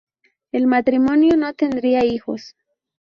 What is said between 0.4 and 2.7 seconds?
El matrimonio no tendría hijos.